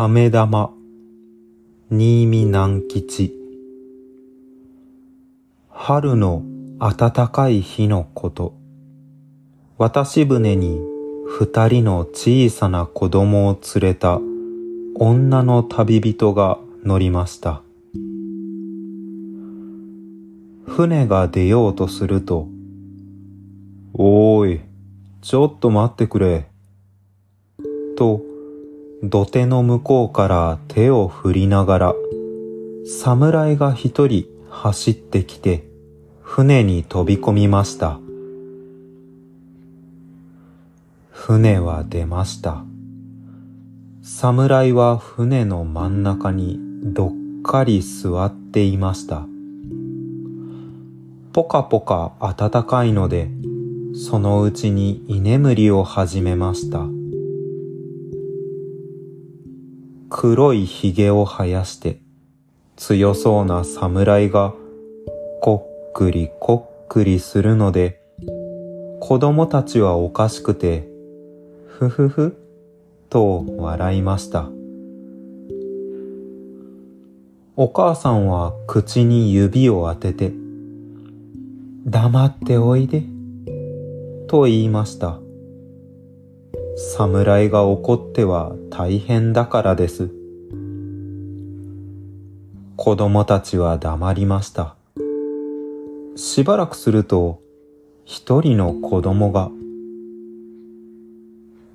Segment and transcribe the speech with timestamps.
[0.00, 0.70] 飴玉、
[1.90, 3.34] 新見南吉。
[5.70, 6.44] 春の
[6.78, 8.54] 暖かい日のこと。
[9.76, 10.78] 渡し船に
[11.26, 14.20] 二人の小さな子供を連れた
[14.94, 17.62] 女の旅人が乗りました。
[20.64, 22.46] 船が出ようとすると、
[23.94, 24.60] おーい、
[25.22, 26.46] ちょっと待ってくれ。
[27.96, 28.27] と、
[29.04, 31.94] 土手の向こうから手を振りながら、
[32.84, 35.68] 侍が一人走ってきて、
[36.20, 38.00] 船に飛び込みました。
[41.12, 42.64] 船は出ました。
[44.02, 47.12] 侍は船の真ん中にどっ
[47.44, 49.26] かり座っていました。
[51.32, 53.30] ぽかぽか暖かいので、
[53.94, 56.97] そのうちに居眠りを始めました。
[60.10, 62.00] 黒い髭を生やして、
[62.76, 64.54] 強そうな侍が、
[65.42, 68.00] こっくりこっくりするので、
[69.00, 70.88] 子供たちはおかしくて、
[71.66, 72.36] ふふふ、
[73.10, 74.48] と笑いました。
[77.56, 80.32] お母さんは口に指を当てて、
[81.84, 83.02] 黙っておいで、
[84.26, 85.20] と言いました。
[86.80, 90.10] 侍が怒っては大変だからです。
[92.76, 94.76] 子供たちは黙りました。
[96.14, 97.40] しばらくすると、
[98.04, 99.50] 一人の子供が、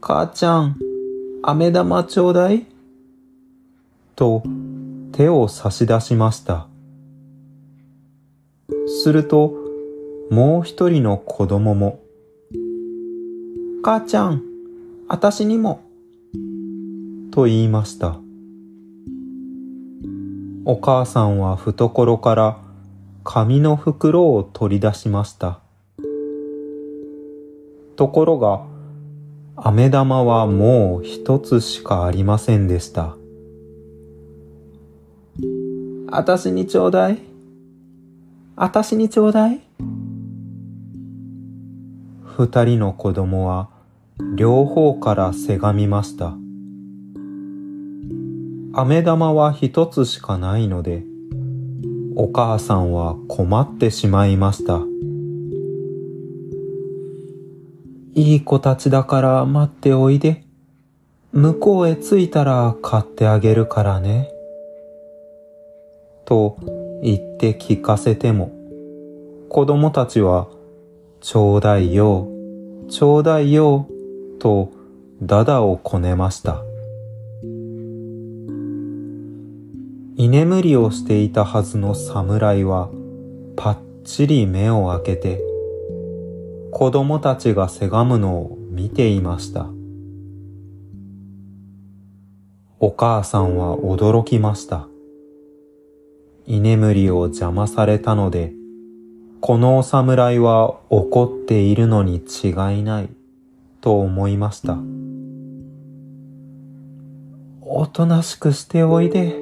[0.00, 0.76] 母ちゃん、
[1.44, 2.66] 飴玉ちょうだい？
[4.16, 4.42] と
[5.12, 6.66] 手を差し出しました。
[8.88, 9.54] すると、
[10.32, 12.00] もう一人の子供も、
[13.84, 14.42] 母ちゃん、
[15.10, 15.80] あたしにも、
[17.30, 18.18] と言いました。
[20.66, 22.58] お母さんは懐から
[23.24, 25.60] 紙の袋を取り出しました。
[27.96, 28.66] ところが、
[29.56, 33.16] 飴玉はもう一つしかありませんでした。
[36.10, 37.18] あたしにちょうだい。
[38.56, 39.62] あたしにちょうだい。
[42.24, 43.77] 二人の子供は
[44.34, 46.36] 両方からせがみました。
[48.72, 51.04] 飴玉は一つしかないので、
[52.16, 54.82] お母さんは困ってしまいました。
[58.14, 60.44] いい子たちだから待っておいで。
[61.32, 64.30] 向こうへ着いたら買ってあげるからね。
[66.24, 66.56] と
[67.02, 68.50] 言って聞かせても、
[69.48, 70.48] 子供たちは、
[71.20, 72.28] ちょうだいよ、
[72.88, 73.86] ちょうだいよ、
[74.38, 74.72] と
[75.22, 76.62] ダダをこねました。
[80.16, 82.88] 居眠りをしていたはずの侍は
[83.56, 85.40] パッチリ目を開けて
[86.70, 89.66] 子供たちがせがむのを見ていました。
[92.80, 94.86] お母さんは驚きました。
[96.46, 98.52] 居眠りを邪魔されたので、
[99.40, 103.08] このお侍は怒っているのに違いない
[103.80, 104.78] と思いました。
[107.62, 109.36] おとなしくしておいで。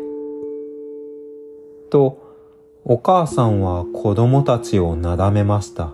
[1.91, 2.23] と、
[2.85, 5.93] お母さんは子供たちをなだめました。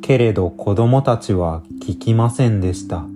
[0.00, 3.06] けれど子供たちは聞きませんでした。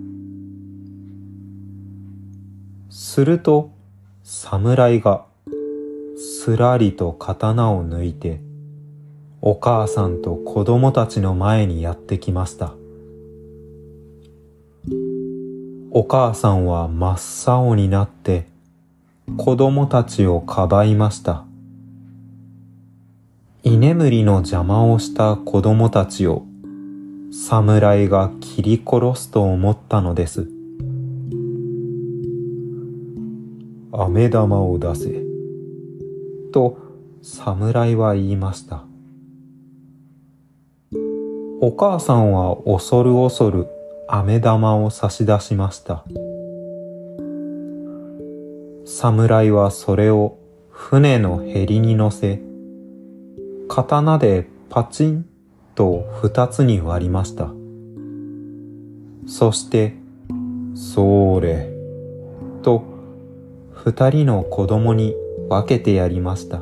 [2.89, 3.71] すると、
[4.23, 5.25] 侍が、
[6.15, 8.41] すらりと刀を抜いて、
[9.41, 12.73] お母さんと子供たちの前にやってきました。
[15.91, 18.45] お母さんは真っ青になって
[19.37, 21.45] 子供たちをかばいました。
[23.63, 26.45] 居眠りの邪魔をした子供たちを
[27.31, 30.49] 侍が切り殺すと思ったのです。
[33.93, 35.23] 飴玉を出せ。
[36.51, 36.77] と
[37.21, 38.83] 侍は言いました。
[41.59, 43.67] お母さんは恐る恐る
[44.09, 46.05] 飴玉を差し出しました。
[48.85, 50.37] 侍はそれを
[50.69, 52.41] 船のへりに乗せ、
[53.67, 55.25] 刀でパチン
[55.75, 57.49] と二つに割りました。
[59.27, 59.95] そして、
[60.73, 61.69] それ、
[62.61, 62.83] と
[63.71, 65.15] 二人の子供に
[65.49, 66.61] 分けてやりました。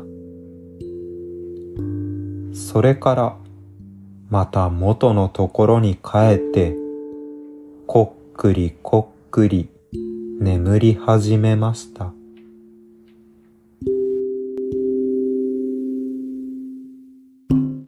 [2.53, 3.37] それから
[4.29, 6.84] また元のところに帰って
[7.87, 9.69] こっくりこっくり
[10.39, 12.24] 眠り始めました。